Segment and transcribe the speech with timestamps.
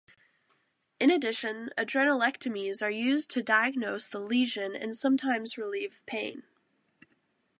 [0.99, 6.41] In addition, adrenalectomies are used to diagnose the lesion and sometimes relieve pain.